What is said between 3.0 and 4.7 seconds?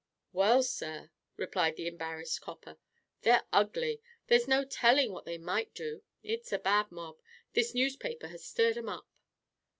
"they're ugly. There's no